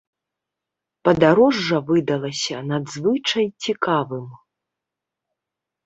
Падарожжа 1.07 1.77
выдалася 1.91 2.57
надзвычай 2.73 3.45
цікавым. 3.63 4.27